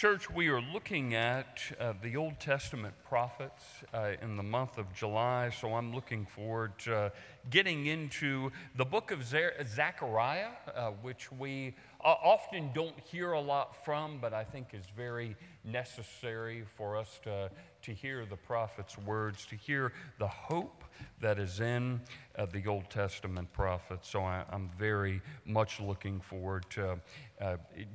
[0.00, 3.62] Church, we are looking at uh, the Old Testament prophets
[3.92, 7.10] uh, in the month of July, so I'm looking forward to uh,
[7.50, 13.84] getting into the book of Zechariah, uh, which we uh, often don't hear a lot
[13.84, 17.50] from, but I think is very necessary for us to,
[17.82, 20.82] to hear the prophet's words, to hear the hope
[21.20, 22.00] that is in
[22.38, 24.08] uh, the Old Testament prophets.
[24.08, 26.98] So I, am very much looking forward to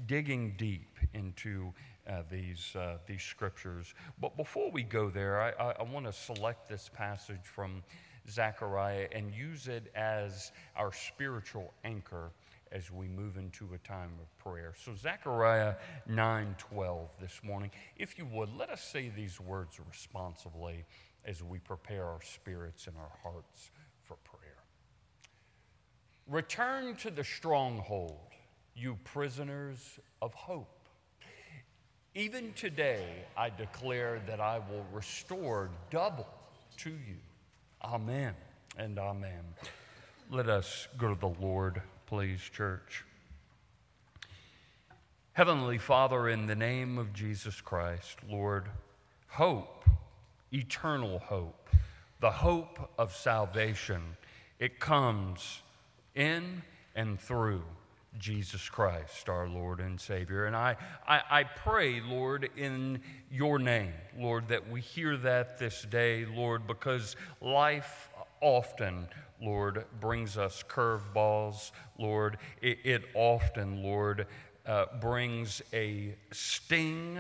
[0.07, 1.71] digging deep into
[2.07, 3.93] uh, these, uh, these scriptures.
[4.19, 7.83] But before we go there, I, I, I want to select this passage from
[8.29, 12.31] Zechariah and use it as our spiritual anchor
[12.71, 14.73] as we move into a time of prayer.
[14.83, 15.75] So Zechariah
[16.09, 17.71] 9:12 this morning.
[17.95, 20.85] If you would, let us say these words responsibly
[21.23, 23.71] as we prepare our spirits and our hearts
[24.03, 24.41] for prayer.
[26.27, 28.31] Return to the stronghold,
[28.75, 30.84] you prisoners of hope.
[32.17, 33.03] Even today,
[33.35, 36.29] I declare that I will restore double
[36.77, 37.17] to you.
[37.83, 38.33] Amen
[38.77, 39.43] and amen.
[40.31, 43.03] Let us go to the Lord, please, church.
[45.33, 48.69] Heavenly Father, in the name of Jesus Christ, Lord,
[49.27, 49.83] hope,
[50.53, 51.69] eternal hope,
[52.21, 54.15] the hope of salvation,
[54.57, 55.61] it comes
[56.15, 56.63] in
[56.95, 57.63] and through
[58.19, 60.45] Jesus Christ, our Lord and Savior.
[60.45, 60.77] And I,
[61.07, 66.67] I, I, pray, Lord, in your name, Lord, that we hear that this day, Lord,
[66.67, 68.09] because life
[68.41, 69.07] often,
[69.41, 72.37] Lord, brings us curveballs, Lord.
[72.61, 74.27] It, it often, Lord,
[74.65, 77.19] uh, brings a sting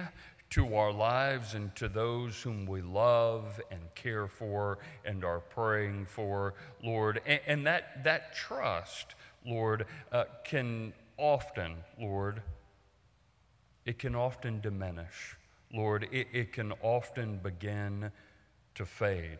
[0.51, 6.05] to our lives and to those whom we love and care for and are praying
[6.05, 7.21] for, Lord.
[7.25, 12.41] And, and that, that trust, Lord, uh, can often, Lord,
[13.85, 15.37] it can often diminish.
[15.73, 18.11] Lord, it, it can often begin
[18.75, 19.39] to fade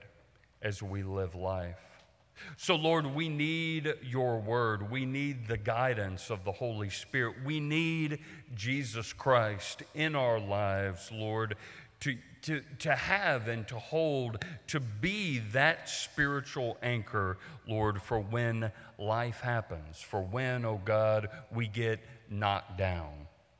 [0.61, 1.79] as we live life.
[2.57, 4.91] So, Lord, we need your word.
[4.91, 7.35] We need the guidance of the Holy Spirit.
[7.45, 8.19] We need
[8.53, 11.55] Jesus Christ in our lives, Lord,
[12.01, 18.71] to, to, to have and to hold, to be that spiritual anchor, Lord, for when
[18.97, 23.11] life happens, for when, oh God, we get knocked down,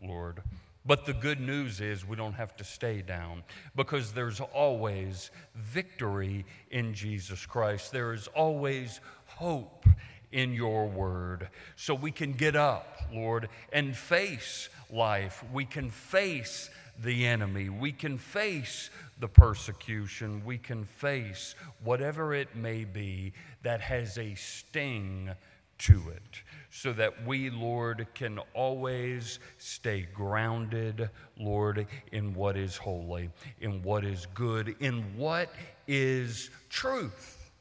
[0.04, 0.42] Lord.
[0.86, 3.44] But the good news is we don't have to stay down
[3.76, 7.92] because there's always victory in Jesus Christ.
[7.92, 9.86] There is always hope
[10.32, 11.50] in your word.
[11.76, 15.44] So we can get up, Lord, and face life.
[15.52, 16.70] We can face
[17.02, 17.70] the enemy.
[17.70, 18.90] We can face
[19.20, 20.44] the persecution.
[20.46, 23.34] We can face whatever it may be
[23.64, 25.32] that has a sting
[25.78, 33.30] to it, so that we, Lord, can always stay grounded, Lord, in what is holy,
[33.60, 35.50] in what is good, in what
[35.86, 37.52] is truth.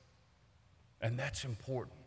[1.00, 2.03] And that's important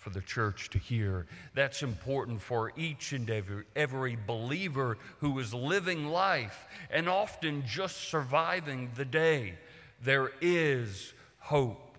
[0.00, 1.26] for the church to hear.
[1.54, 8.08] That's important for each and every, every believer who is living life and often just
[8.08, 9.54] surviving the day.
[10.02, 11.98] There is hope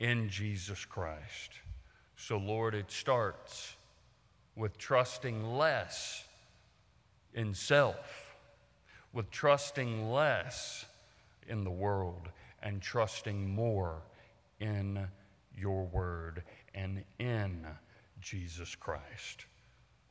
[0.00, 1.60] in Jesus Christ.
[2.16, 3.76] So, Lord, it starts
[4.56, 6.24] with trusting less
[7.32, 8.34] in self,
[9.12, 10.84] with trusting less
[11.46, 12.28] in the world,
[12.60, 14.02] and trusting more
[14.58, 15.06] in
[15.56, 16.42] your word
[16.76, 17.66] and in
[18.20, 19.46] Jesus Christ.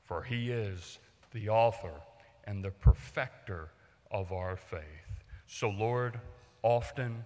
[0.03, 0.99] For he is
[1.31, 2.01] the author
[2.43, 3.69] and the perfecter
[4.11, 4.81] of our faith.
[5.47, 6.19] So, Lord,
[6.63, 7.23] often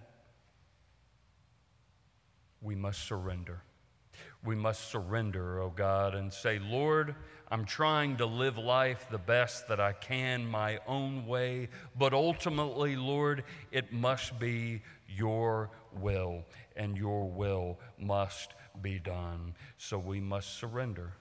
[2.60, 3.62] we must surrender.
[4.44, 7.14] We must surrender, oh God, and say, Lord,
[7.50, 11.68] I'm trying to live life the best that I can my own way,
[11.98, 16.44] but ultimately, Lord, it must be your will,
[16.76, 19.54] and your will must be done.
[19.76, 21.12] So we must surrender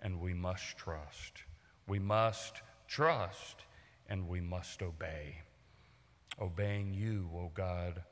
[0.00, 1.44] and we must trust.
[1.88, 3.64] We must trust
[4.08, 5.38] and we must obey.
[6.40, 8.02] Obeying you, O oh God,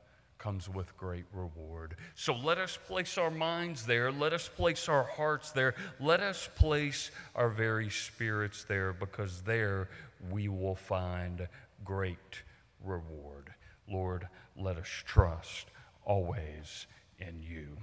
[0.43, 1.95] comes with great reward.
[2.15, 4.11] So let us place our minds there.
[4.11, 5.73] Let us place our hearts there.
[6.01, 9.87] Let us place our very spirits there because there
[10.29, 11.47] we will find
[11.85, 12.41] great
[12.83, 13.53] reward.
[13.89, 15.67] Lord, let us trust
[16.03, 16.87] always
[17.19, 17.77] in you.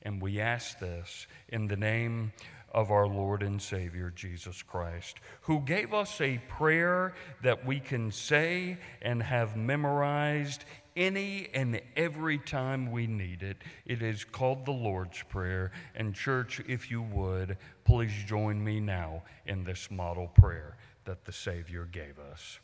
[0.00, 2.32] And we ask this in the name
[2.72, 8.10] of our Lord and Savior Jesus Christ, who gave us a prayer that we can
[8.10, 10.64] say and have memorized
[10.96, 13.58] any and every time we need it.
[13.84, 15.70] It is called the Lord's Prayer.
[15.94, 21.32] And, church, if you would, please join me now in this model prayer that the
[21.32, 22.58] Savior gave us.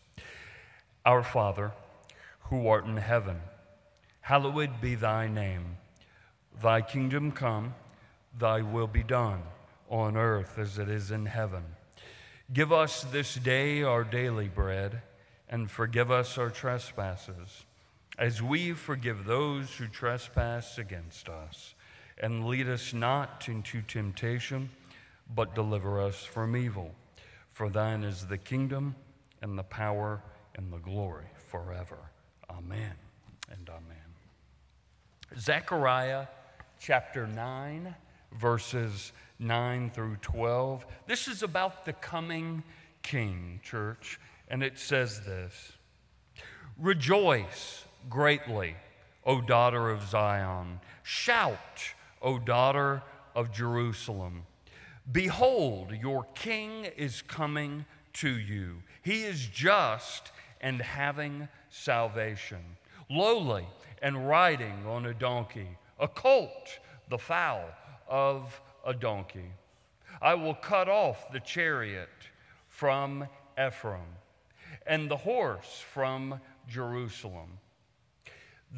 [1.04, 1.72] Our Father,
[2.44, 3.40] who art in heaven,
[4.20, 5.76] hallowed be thy name.
[6.60, 7.74] Thy kingdom come,
[8.38, 9.42] thy will be done,
[9.88, 11.64] on earth as it is in heaven.
[12.52, 15.02] Give us this day our daily bread,
[15.48, 17.64] and forgive us our trespasses,
[18.18, 21.74] as we forgive those who trespass against us.
[22.18, 24.70] And lead us not into temptation,
[25.34, 26.94] but deliver us from evil.
[27.52, 28.94] For thine is the kingdom,
[29.40, 30.22] and the power,
[30.54, 31.98] and the glory forever.
[32.50, 32.94] Amen
[33.50, 35.38] and amen.
[35.38, 36.26] Zechariah
[36.78, 37.94] chapter 9,
[38.38, 40.86] verses 9 through 12.
[41.06, 42.62] This is about the coming
[43.02, 45.72] king, church, and it says this
[46.78, 48.76] Rejoice greatly,
[49.24, 50.80] O daughter of Zion.
[51.02, 53.02] Shout, O daughter
[53.34, 54.44] of Jerusalem.
[55.10, 57.84] Behold, your king is coming
[58.14, 58.82] to you.
[59.02, 62.76] He is just and having salvation,
[63.10, 63.66] lowly
[64.00, 66.78] and riding on a donkey, a colt,
[67.08, 67.64] the foal
[68.08, 69.52] of a donkey.
[70.20, 72.08] I will cut off the chariot
[72.68, 73.26] from
[73.58, 74.00] Ephraim
[74.86, 77.58] and the horse from Jerusalem.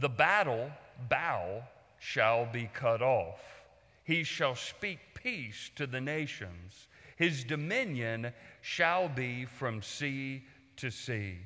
[0.01, 0.71] The battle
[1.09, 1.63] bow
[1.99, 3.41] shall be cut off.
[4.03, 6.89] He shall speak peace to the nations.
[7.17, 10.43] His dominion shall be from sea
[10.77, 11.39] to sea,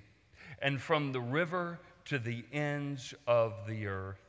[0.63, 4.21] and from the river to the ends of the earth.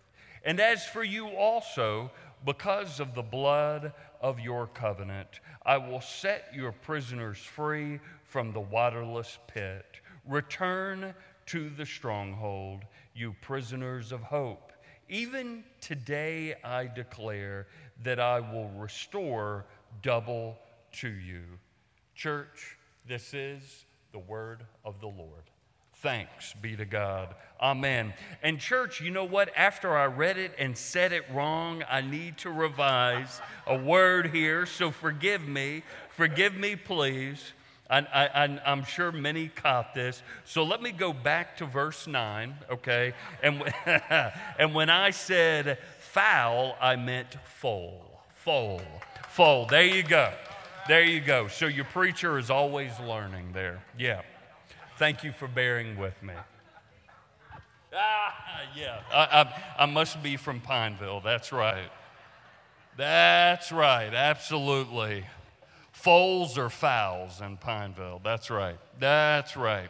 [0.43, 2.11] And as for you also,
[2.45, 8.59] because of the blood of your covenant, I will set your prisoners free from the
[8.59, 9.85] waterless pit.
[10.25, 11.13] Return
[11.47, 12.83] to the stronghold,
[13.13, 14.71] you prisoners of hope.
[15.09, 17.67] Even today I declare
[18.03, 19.65] that I will restore
[20.01, 20.57] double
[20.93, 21.43] to you.
[22.15, 22.77] Church,
[23.07, 25.43] this is the word of the Lord.
[25.95, 27.35] Thanks be to God.
[27.61, 28.13] Amen.
[28.41, 29.51] And, church, you know what?
[29.55, 34.65] After I read it and said it wrong, I need to revise a word here,
[34.65, 35.83] so forgive me.
[36.15, 37.51] Forgive me, please.
[37.89, 40.21] I, am sure many caught this.
[40.45, 43.13] So let me go back to verse 9, okay?
[43.41, 43.63] And,
[44.59, 48.21] and when I said foul, I meant foal.
[48.43, 48.81] Foal.
[49.29, 49.65] Foal.
[49.65, 50.31] There you go.
[50.87, 51.47] There you go.
[51.47, 53.81] So your preacher is always learning there.
[53.97, 54.21] Yeah.
[54.97, 56.33] Thank you for bearing with me.
[57.93, 58.35] Ah,
[58.75, 58.99] yeah.
[59.11, 61.21] I, I, I must be from Pineville.
[61.21, 61.89] That's right.
[62.97, 64.13] That's right.
[64.13, 65.25] Absolutely.
[65.91, 68.21] Foals or fowls in Pineville.
[68.23, 68.77] That's right.
[68.99, 69.89] That's right.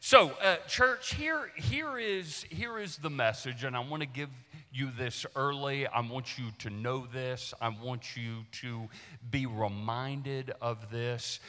[0.00, 4.30] So, uh, church, here, here, is, here is the message, and I want to give
[4.72, 5.86] you this early.
[5.86, 7.52] I want you to know this.
[7.60, 8.88] I want you to
[9.30, 11.40] be reminded of this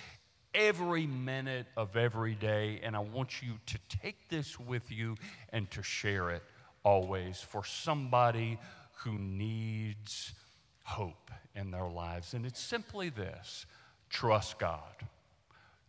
[0.53, 5.15] every minute of every day, and I want you to take this with you
[5.53, 6.43] and to share it
[6.83, 8.57] always for somebody
[9.03, 10.33] who needs
[10.83, 12.33] hope in their lives.
[12.33, 13.65] And it's simply this
[14.11, 14.79] trust God.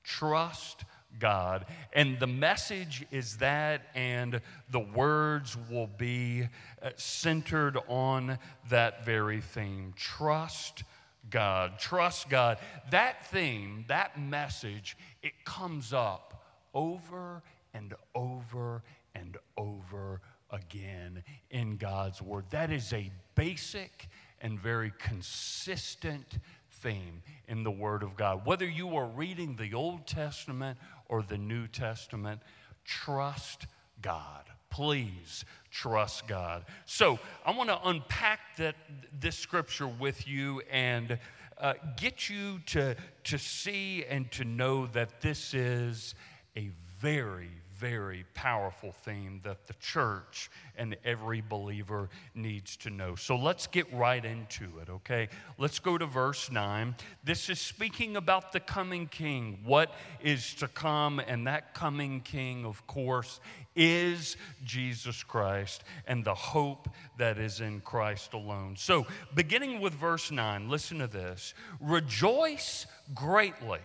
[0.05, 0.85] Trust
[1.19, 1.67] God.
[1.93, 4.41] And the message is that, and
[4.71, 6.49] the words will be
[6.83, 8.39] uh, centered on
[8.71, 9.93] that very theme.
[9.97, 10.85] Trust
[11.31, 11.79] God.
[11.79, 12.59] Trust God.
[12.91, 17.43] That theme, that message, it comes up over
[17.75, 18.83] and over
[19.15, 22.45] and over again in God's Word.
[22.51, 24.09] That is a basic
[24.41, 26.39] and very consistent
[26.83, 28.45] theme in the Word of God.
[28.45, 32.41] Whether you are reading the Old Testament or the New Testament,
[32.85, 33.67] trust
[34.01, 34.45] God.
[34.69, 36.65] Please trust God.
[36.87, 38.75] So I want to unpack that,
[39.21, 41.19] this scripture with you and
[41.59, 46.15] uh, get you to, to see and to know that this is
[46.57, 46.71] a
[47.01, 47.51] very,
[47.83, 53.17] very powerful theme that the church and every believer needs to know.
[53.17, 55.29] So let's get right into it, okay?
[55.59, 56.95] Let's go to verse 9.
[57.25, 62.65] This is speaking about the coming king, what is to come, and that coming king,
[62.65, 63.41] of course,
[63.75, 68.77] is Jesus Christ and the hope that is in Christ alone.
[68.79, 73.81] So, beginning with verse 9, listen to this Rejoice greatly,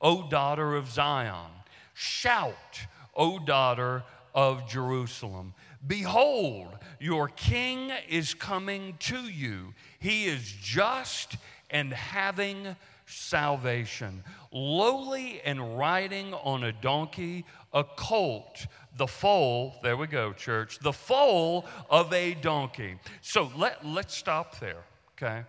[0.00, 1.50] O daughter of Zion.
[1.94, 2.80] Shout,
[3.16, 4.02] O daughter
[4.34, 5.54] of Jerusalem.
[5.86, 6.68] Behold,
[6.98, 9.74] your king is coming to you.
[9.98, 11.36] He is just
[11.70, 18.66] and having salvation, lowly and riding on a donkey, a colt,
[18.96, 22.96] the foal, there we go, church, the foal of a donkey.
[23.20, 25.42] So let, let's stop there, okay?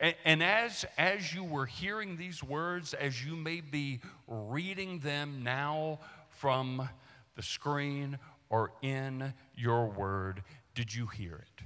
[0.00, 5.42] And, and, as, as you were hearing these words, as you may be reading them
[5.42, 6.88] now from
[7.38, 8.18] the screen
[8.50, 10.42] or in your word.
[10.74, 11.64] Did you hear it?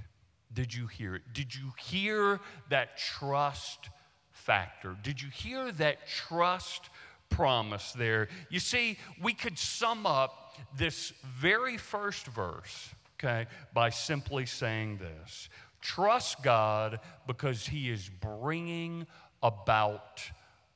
[0.53, 1.23] Did you hear it?
[1.33, 2.39] Did you hear
[2.69, 3.89] that trust
[4.31, 4.95] factor?
[5.01, 6.91] Did you hear that trust
[7.31, 8.27] promise there?
[8.51, 15.49] You see, we could sum up this very first verse, okay, by simply saying this
[15.81, 19.07] Trust God because He is bringing
[19.41, 20.21] about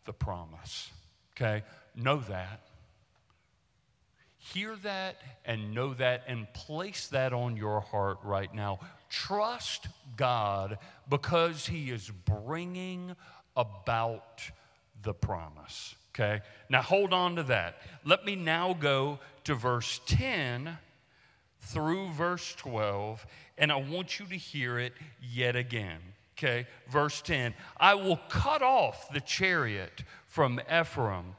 [0.05, 0.89] the promise,
[1.35, 1.63] okay?
[1.95, 2.66] Know that.
[4.53, 8.79] Hear that and know that and place that on your heart right now.
[9.09, 10.77] Trust God
[11.09, 13.15] because He is bringing
[13.55, 14.41] about
[15.01, 15.95] the promise.
[16.13, 16.41] Okay?
[16.69, 17.77] Now hold on to that.
[18.05, 20.77] Let me now go to verse 10
[21.59, 23.25] through verse 12,
[23.57, 25.99] and I want you to hear it yet again.
[26.37, 26.67] Okay?
[26.89, 31.35] Verse 10 I will cut off the chariot from Ephraim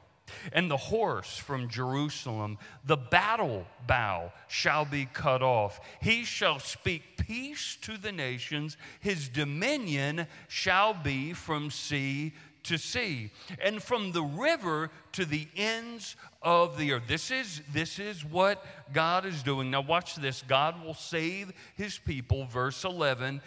[0.53, 2.59] and the horse from Jerusalem.
[2.85, 5.81] The battle bow shall be cut off.
[6.01, 8.77] He shall speak peace to the nations.
[9.01, 12.33] His dominion shall be from sea
[12.65, 13.31] to sea
[13.63, 17.05] and from the river to the ends of the earth.
[17.07, 19.71] This is, this is what God is doing.
[19.71, 23.41] Now, watch this God will save his people, verse 11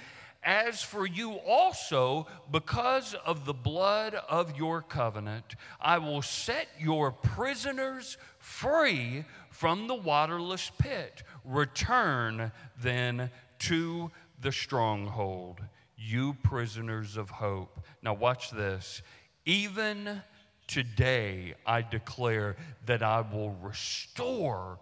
[0.43, 7.11] as for you also, because of the blood of your covenant, I will set your
[7.11, 11.23] prisoners free from the waterless pit.
[11.45, 13.29] Return then
[13.59, 15.61] to the stronghold,
[15.95, 17.79] you prisoners of hope.
[18.01, 19.03] Now, watch this.
[19.45, 20.23] Even
[20.65, 22.55] today, I declare
[22.87, 24.79] that I will restore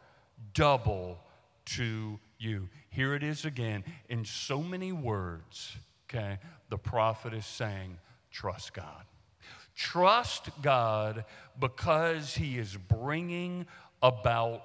[0.53, 1.19] double
[1.65, 2.69] to you.
[2.89, 3.83] Here it is again.
[4.09, 5.77] In so many words,
[6.09, 7.97] okay, the prophet is saying,
[8.31, 9.05] trust God.
[9.75, 11.25] Trust God
[11.59, 13.65] because he is bringing
[14.01, 14.63] about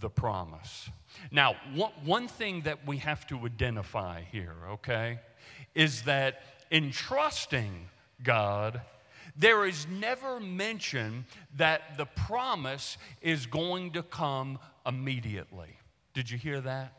[0.00, 0.90] the promise.
[1.30, 1.56] Now,
[2.04, 5.20] one thing that we have to identify here, okay,
[5.74, 7.88] is that in trusting
[8.22, 8.80] God,
[9.36, 11.24] there is never mention
[11.56, 15.76] that the promise is going to come immediately.
[16.14, 16.92] Did you hear that?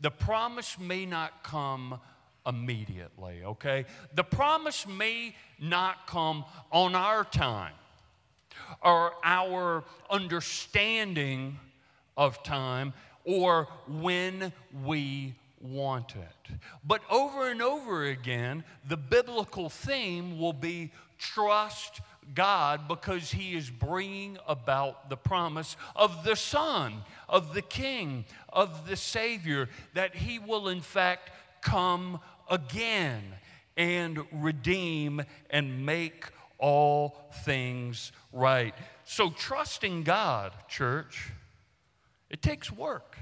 [0.00, 2.00] The promise may not come
[2.46, 3.86] immediately, okay?
[4.14, 7.74] The promise may not come on our time
[8.82, 11.58] or our understanding
[12.16, 12.92] of time
[13.24, 14.52] or when
[14.84, 16.54] we want it.
[16.84, 22.00] But over and over again, the biblical theme will be trust
[22.34, 28.88] God because He is bringing about the promise of the Son, of the King, of
[28.88, 31.30] the Savior, that He will in fact
[31.62, 33.22] come again
[33.76, 36.26] and redeem and make
[36.58, 38.74] all things right.
[39.04, 41.30] So, trusting God, church,
[42.30, 43.18] it takes work,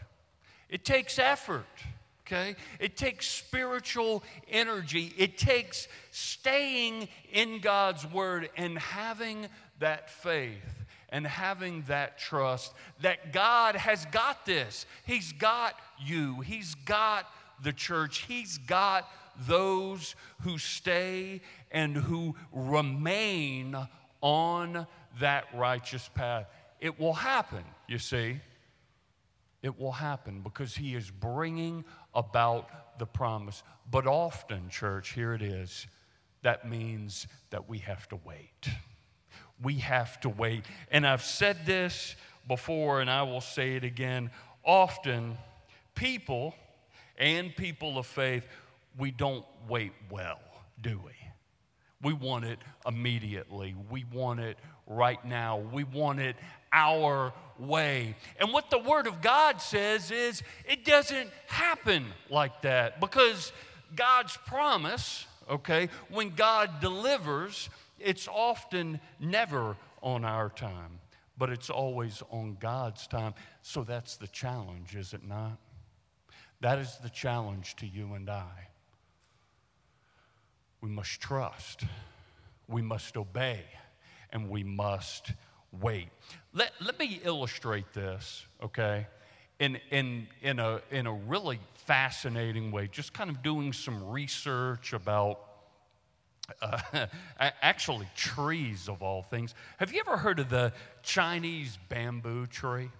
[0.68, 1.66] it takes effort
[2.26, 2.56] okay?
[2.80, 11.26] It takes spiritual energy, it takes staying in God's word and having that faith and
[11.26, 14.86] having that trust that God has got this.
[15.06, 17.26] He's got you, He's got
[17.62, 19.08] the church, He's got
[19.46, 21.40] those who stay
[21.70, 23.76] and who remain
[24.20, 24.86] on
[25.20, 26.46] that righteous path.
[26.80, 28.40] It will happen, you see.
[29.62, 33.62] It will happen because He is bringing about the promise.
[33.90, 35.86] But often, church, here it is,
[36.42, 38.68] that means that we have to wait.
[39.62, 40.64] We have to wait.
[40.90, 42.16] And I've said this
[42.46, 44.30] before, and I will say it again.
[44.64, 45.38] Often,
[45.94, 46.54] people
[47.16, 48.46] and people of faith,
[48.98, 50.40] we don't wait well,
[50.80, 51.12] do we?
[52.02, 53.74] We want it immediately.
[53.90, 55.58] We want it right now.
[55.58, 56.36] We want it
[56.74, 58.16] our way.
[58.38, 63.52] And what the Word of God says is it doesn't happen like that because
[63.94, 70.98] God's promise, okay, when God delivers, it's often never on our time,
[71.38, 73.34] but it's always on God's time.
[73.62, 75.58] So that's the challenge, is it not?
[76.60, 78.68] That is the challenge to you and I.
[80.80, 81.84] We must trust,
[82.68, 83.62] we must obey,
[84.30, 85.32] and we must
[85.80, 86.08] wait.
[86.52, 89.06] Let, let me illustrate this, okay,
[89.58, 94.92] in, in, in, a, in a really fascinating way, just kind of doing some research
[94.92, 95.40] about
[96.60, 96.78] uh,
[97.38, 99.54] actually trees of all things.
[99.78, 102.90] Have you ever heard of the Chinese bamboo tree?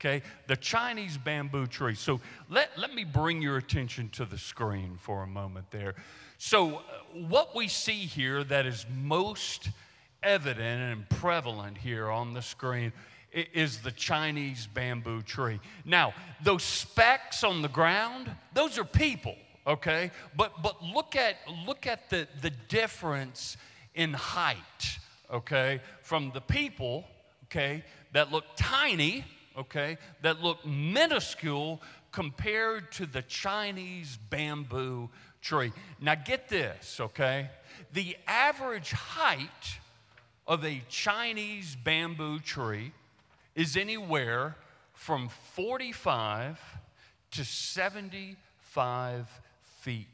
[0.00, 1.96] Okay, the Chinese bamboo tree.
[1.96, 5.96] So let, let me bring your attention to the screen for a moment there.
[6.40, 6.80] So, uh,
[7.26, 9.70] what we see here that is most
[10.22, 12.92] evident and prevalent here on the screen
[13.32, 15.60] is the Chinese bamboo tree.
[15.84, 20.10] Now, those specks on the ground, those are people, okay?
[20.36, 23.56] But but look at look at the, the difference
[23.94, 24.98] in height,
[25.30, 27.04] okay, from the people,
[27.44, 29.24] okay, that look tiny,
[29.56, 31.82] okay, that look minuscule
[32.12, 35.10] compared to the Chinese bamboo
[35.42, 35.72] tree.
[36.00, 37.50] Now get this, okay?
[37.92, 39.78] The average height
[40.48, 42.92] of a Chinese bamboo tree
[43.54, 44.56] is anywhere
[44.94, 46.58] from 45
[47.32, 50.06] to 75 feet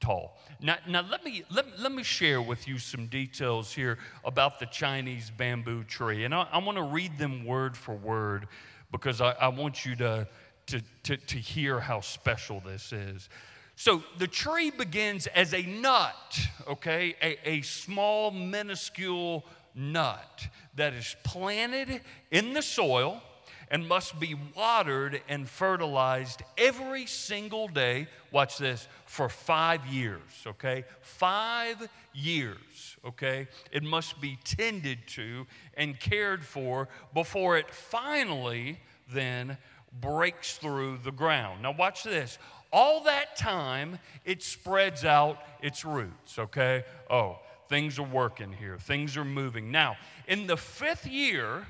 [0.00, 0.38] tall.
[0.60, 4.66] Now, now let, me, let, let me share with you some details here about the
[4.66, 6.24] Chinese bamboo tree.
[6.24, 8.48] And I, I want to read them word for word
[8.90, 10.26] because I, I want you to,
[10.68, 13.28] to, to, to hear how special this is.
[13.76, 19.44] So the tree begins as a nut, okay, a, a small, minuscule
[19.78, 23.22] nut that is planted in the soil
[23.70, 28.08] and must be watered and fertilized every single day.
[28.32, 30.84] Watch this for five years, okay?
[31.00, 33.46] Five years, okay?
[33.70, 38.80] It must be tended to and cared for before it finally
[39.12, 39.58] then
[40.00, 41.62] breaks through the ground.
[41.62, 42.38] Now, watch this.
[42.72, 46.84] All that time, it spreads out its roots, okay?
[47.08, 47.38] Oh,
[47.68, 49.70] things are working here, things are moving.
[49.70, 49.96] Now,
[50.26, 51.66] in the fifth year,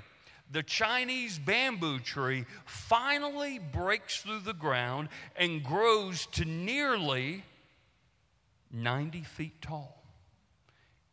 [0.50, 7.44] the Chinese bamboo tree finally breaks through the ground and grows to nearly
[8.72, 10.02] 90 feet tall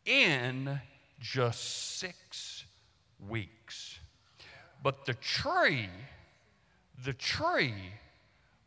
[0.04, 0.80] in
[1.20, 2.64] just six
[3.28, 3.98] weeks.
[4.82, 5.88] But the tree,
[7.04, 7.74] the tree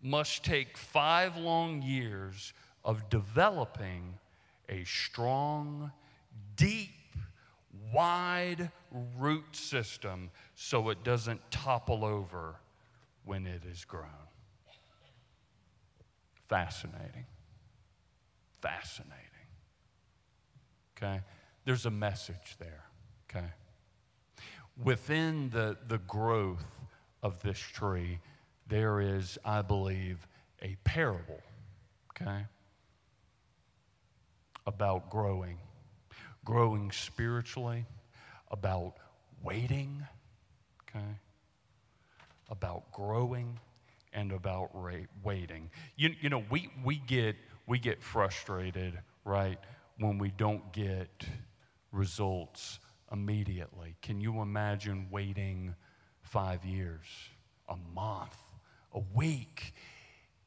[0.01, 4.15] must take five long years of developing
[4.67, 5.91] a strong
[6.59, 6.89] deep,
[7.93, 8.69] wide
[9.17, 12.55] root system so it doesn't topple over
[13.23, 14.05] when it is grown.
[16.47, 17.25] Fascinating.
[18.61, 19.15] Fascinating.
[20.97, 21.21] Okay?
[21.63, 22.83] There's a message there.
[23.29, 23.45] Okay?
[24.83, 26.65] Within the, the growth
[27.23, 28.19] of this tree,
[28.67, 30.27] there is, I believe,
[30.61, 31.39] a parable.
[32.11, 32.45] Okay?
[34.65, 35.57] About growing
[36.49, 37.85] growing spiritually,
[38.49, 38.95] about
[39.43, 40.03] waiting,
[40.81, 41.05] okay?
[42.49, 43.59] About growing
[44.13, 44.71] and about
[45.23, 45.69] waiting.
[45.95, 47.35] You, you know, we, we, get,
[47.67, 49.59] we get frustrated, right,
[49.99, 51.23] when we don't get
[51.91, 52.79] results
[53.11, 53.95] immediately.
[54.01, 55.75] Can you imagine waiting
[56.23, 57.05] five years,
[57.67, 58.35] a month,
[58.95, 59.75] a week?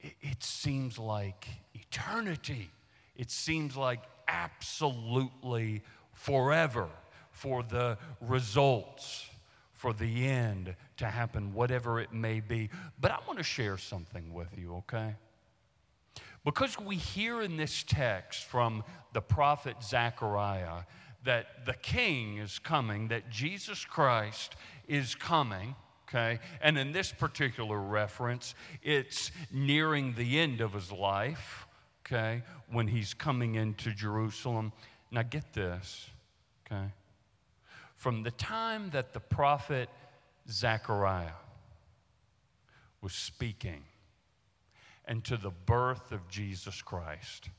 [0.00, 2.72] It, it seems like eternity.
[3.14, 5.82] It seems like absolutely
[6.12, 6.88] forever
[7.30, 9.26] for the results,
[9.72, 12.70] for the end to happen, whatever it may be.
[13.00, 15.14] But I want to share something with you, okay?
[16.44, 20.84] Because we hear in this text from the prophet Zechariah
[21.24, 24.56] that the king is coming, that Jesus Christ
[24.88, 25.74] is coming,
[26.08, 26.40] okay?
[26.60, 31.66] And in this particular reference, it's nearing the end of his life
[32.06, 34.72] okay, when he's coming into Jerusalem.
[35.10, 36.08] Now, get this,
[36.66, 36.86] okay?
[37.96, 39.88] From the time that the prophet
[40.50, 41.38] Zechariah
[43.00, 43.84] was speaking
[45.04, 47.50] and to the birth of Jesus Christ,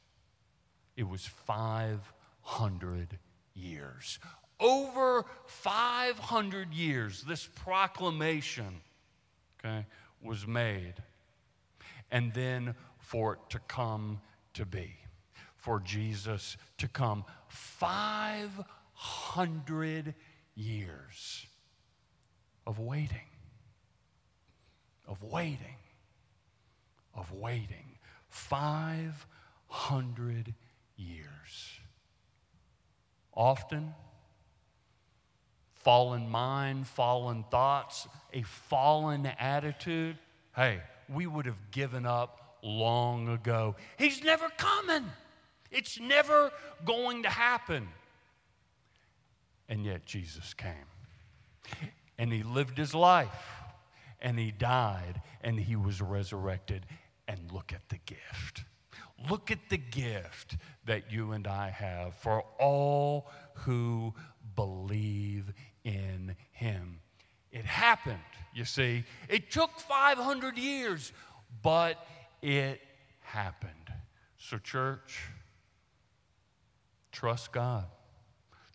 [0.97, 3.19] it was 500
[3.53, 4.19] years.
[4.60, 8.82] Over 500 years, this proclamation,
[9.60, 9.86] okay,
[10.21, 10.95] was made.
[12.12, 14.21] And then for it to come
[14.53, 14.95] to be,
[15.55, 17.25] for Jesus to come.
[17.47, 20.15] 500
[20.55, 21.45] years
[22.65, 23.27] of waiting,
[25.07, 25.77] of waiting,
[27.15, 27.93] of waiting.
[28.33, 30.53] 500
[30.95, 31.79] years.
[33.35, 33.93] Often,
[35.75, 40.17] fallen mind, fallen thoughts, a fallen attitude.
[40.55, 43.76] Hey, we would have given up long ago.
[43.97, 45.06] He's never coming.
[45.69, 46.52] It's never
[46.86, 47.88] going to happen.
[49.69, 50.71] And yet Jesus came.
[52.17, 53.52] And he lived his life.
[54.21, 55.21] And he died.
[55.41, 56.86] And he was resurrected.
[57.28, 58.63] And look at the gift.
[59.30, 64.13] Look at the gift that you and I have for all who
[64.56, 66.99] believe in him.
[67.52, 68.19] It happened,
[68.54, 69.06] you see.
[69.30, 71.13] It took 500 years,
[71.62, 72.04] but
[72.43, 72.82] it
[73.21, 73.71] happened.
[74.38, 75.29] So, church,
[77.12, 77.86] trust God.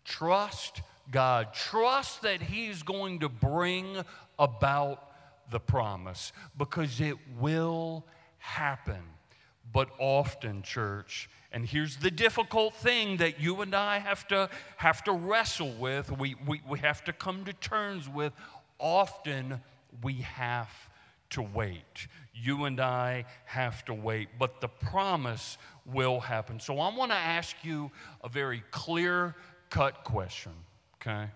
[0.03, 1.53] Trust God.
[1.53, 4.03] Trust that He's going to bring
[4.39, 5.11] about
[5.51, 8.05] the promise because it will
[8.39, 9.03] happen.
[9.71, 15.03] But often, church, and here's the difficult thing that you and I have to, have
[15.03, 18.33] to wrestle with, we, we, we have to come to terms with.
[18.79, 19.61] Often,
[20.01, 20.69] we have
[21.31, 22.07] to wait.
[22.33, 26.59] You and I have to wait, but the promise will happen.
[26.59, 27.91] So I want to ask you
[28.23, 29.35] a very clear
[29.69, 30.53] cut question,
[30.95, 31.29] okay?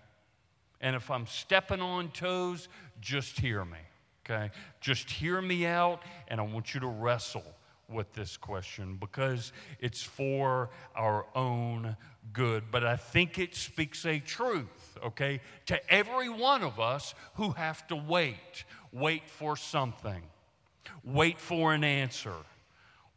[0.80, 2.68] And if I'm stepping on toes,
[3.00, 3.78] just hear me,
[4.24, 4.50] okay?
[4.80, 7.44] Just hear me out, and I want you to wrestle
[7.88, 11.96] with this question because it's for our own
[12.32, 12.64] good.
[12.70, 17.86] But I think it speaks a truth, okay, to every one of us who have
[17.88, 18.64] to wait.
[18.92, 20.22] Wait for something,
[21.02, 22.36] wait for an answer,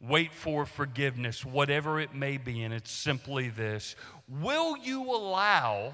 [0.01, 2.63] wait for forgiveness, whatever it may be.
[2.63, 3.95] And it's simply this
[4.27, 5.93] Will you allow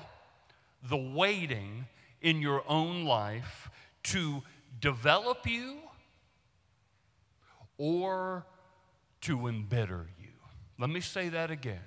[0.90, 1.86] the waiting
[2.22, 3.70] in your own life
[4.04, 4.42] to
[4.80, 5.78] develop you
[7.78, 8.46] or
[9.24, 10.30] to embitter you.
[10.80, 11.80] Let me say that again.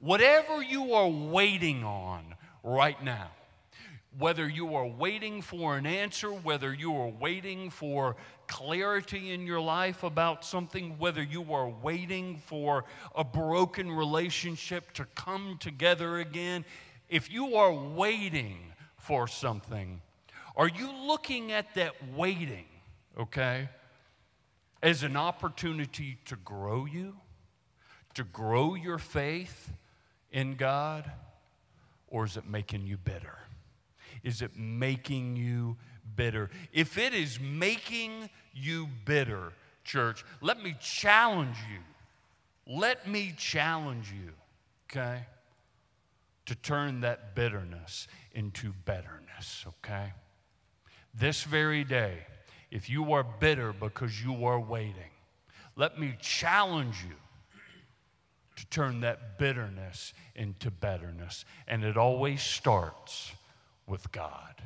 [0.00, 3.30] Whatever you are waiting on right now,
[4.18, 8.16] whether you are waiting for an answer, whether you are waiting for
[8.46, 12.84] clarity in your life about something, whether you are waiting for
[13.16, 16.64] a broken relationship to come together again,
[17.08, 18.58] if you are waiting
[18.98, 20.00] for something,
[20.56, 22.66] are you looking at that waiting,
[23.18, 23.68] okay?
[24.84, 27.16] As an opportunity to grow you,
[28.12, 29.72] to grow your faith
[30.30, 31.10] in God,
[32.06, 33.38] or is it making you bitter?
[34.22, 35.78] Is it making you
[36.16, 36.50] bitter?
[36.70, 41.80] If it is making you bitter, church, let me challenge you.
[42.66, 44.32] Let me challenge you,
[44.90, 45.24] okay?
[46.44, 50.12] To turn that bitterness into betterness, okay?
[51.14, 52.26] This very day,
[52.74, 55.12] if you are bitter because you are waiting,
[55.76, 57.14] let me challenge you
[58.56, 61.44] to turn that bitterness into betterness.
[61.68, 63.30] And it always starts
[63.86, 64.60] with God.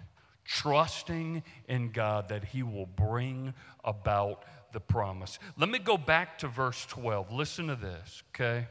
[0.47, 3.53] Trusting in God that He will bring
[3.85, 5.39] about the promise.
[5.59, 7.31] Let me go back to verse 12.
[7.31, 8.69] Listen to this, okay?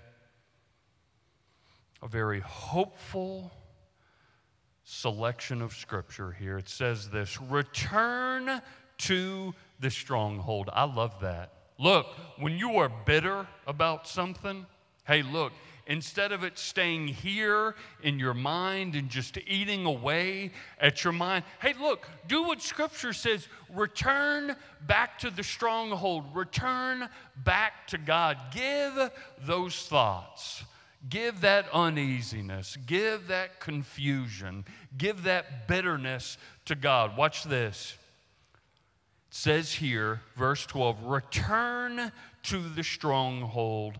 [2.02, 3.52] A very hopeful
[4.84, 6.58] selection of scripture here.
[6.58, 8.64] It says this Return
[9.00, 10.70] to the stronghold.
[10.74, 11.52] I love that.
[11.80, 12.08] Look,
[12.38, 14.66] when you are bitter about something,
[15.06, 15.54] hey, look,
[15.86, 21.44] instead of it staying here in your mind and just eating away at your mind,
[21.62, 23.48] hey, look, do what Scripture says.
[23.74, 24.56] Return
[24.88, 27.08] back to the stronghold, return
[27.44, 28.38] back to God.
[28.52, 29.12] Give
[29.46, 30.64] those thoughts.
[31.10, 34.66] Give that uneasiness, give that confusion,
[34.98, 37.16] give that bitterness to God.
[37.16, 37.96] Watch this
[39.38, 44.00] says here, verse 12, return to the stronghold,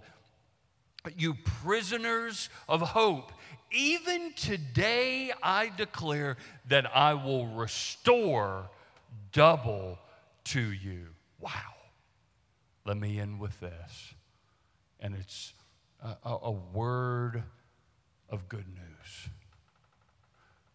[1.16, 3.32] you prisoners of hope.
[3.72, 6.38] Even today I declare
[6.70, 8.68] that I will restore
[9.32, 10.00] double
[10.46, 11.06] to you.
[11.40, 11.52] Wow.
[12.84, 14.16] Let me end with this.
[15.00, 15.54] And it's
[16.02, 17.44] a, a, word
[18.28, 19.30] of good news.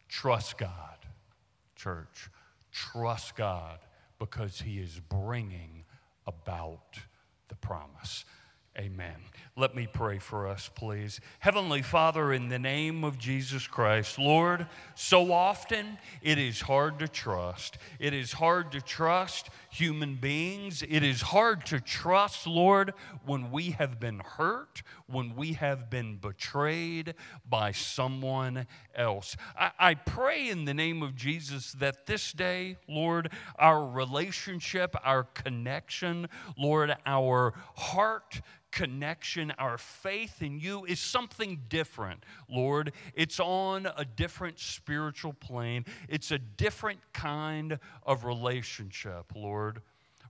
[0.09, 0.98] Trust God,
[1.75, 2.31] church.
[2.70, 3.81] Trust God
[4.22, 5.82] because he is bringing
[6.28, 6.96] about
[7.48, 8.24] the promise.
[8.78, 9.16] Amen.
[9.56, 11.20] Let me pray for us, please.
[11.40, 17.08] Heavenly Father, in the name of Jesus Christ, Lord, so often it is hard to
[17.08, 17.78] trust.
[17.98, 20.82] It is hard to trust human beings.
[20.87, 22.92] It is hard to trust, Lord,
[23.24, 27.14] when we have been hurt, when we have been betrayed
[27.48, 29.35] by someone else.
[29.58, 35.24] I, I pray in the name of Jesus that this day, Lord, our relationship, our
[35.24, 42.92] connection, Lord, our heart, connection, our faith in you is something different, Lord.
[43.14, 49.82] It's on a different spiritual plane, it's a different kind of relationship, Lord.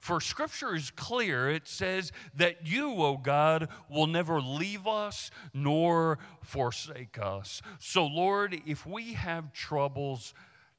[0.03, 1.49] For scripture is clear.
[1.49, 7.63] It says that you, O oh God, will never leave us nor forsake us.
[7.79, 10.35] So, Lord, if we have troubles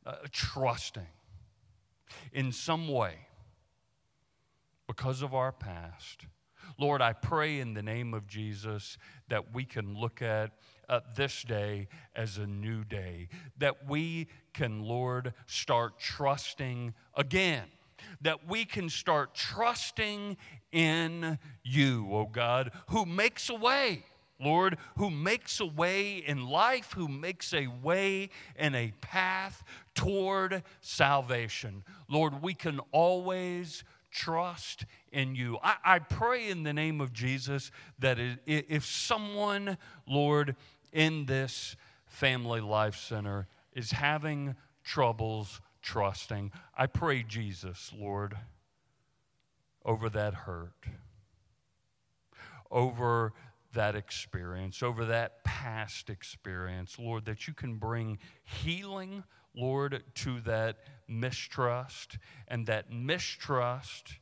[0.05, 1.07] uh, trusting
[2.33, 3.27] in some way
[4.87, 6.25] because of our past,
[6.77, 8.97] Lord, I pray in the name of Jesus
[9.29, 10.51] that we can look at
[10.89, 17.65] uh, this day as a new day, that we can, Lord, start trusting again,
[18.21, 20.37] that we can start trusting
[20.71, 24.03] in you, oh God, who makes a way
[24.43, 29.63] Lord, who makes a way in life, who makes a way and a path
[29.95, 31.83] toward salvation.
[32.09, 35.57] Lord, we can always trust in you.
[35.63, 40.55] I, I pray in the name of Jesus that if someone, Lord,
[40.91, 48.35] in this family life center is having troubles trusting, I pray, Jesus, Lord,
[49.85, 50.85] over that hurt,
[52.71, 53.33] over
[53.73, 59.23] that experience, over that past experience, Lord, that you can bring healing,
[59.55, 64.17] Lord, to that mistrust, and that mistrust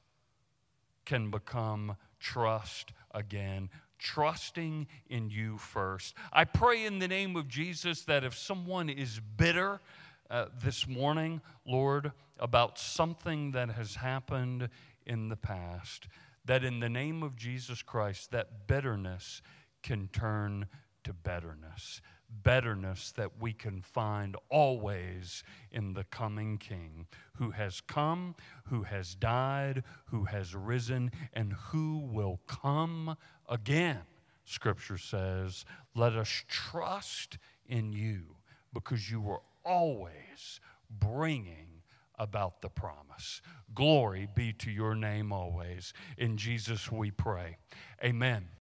[1.11, 3.69] can become trust again.
[3.99, 6.15] Trusting in you first.
[6.31, 9.81] I pray in the name of Jesus that if someone is bitter
[10.29, 14.69] uh, this morning, Lord, about something that has happened
[15.05, 16.07] in the past,
[16.45, 19.41] that in the name of Jesus Christ, that bitterness
[19.83, 20.65] can turn
[21.03, 21.99] to betterness.
[22.43, 29.15] Betterness that we can find always in the coming King who has come, who has
[29.15, 33.17] died, who has risen, and who will come
[33.49, 34.01] again.
[34.45, 35.65] Scripture says,
[35.95, 38.35] Let us trust in you
[38.73, 41.81] because you were always bringing
[42.17, 43.41] about the promise.
[43.73, 45.93] Glory be to your name always.
[46.17, 47.57] In Jesus we pray.
[48.03, 48.51] Amen.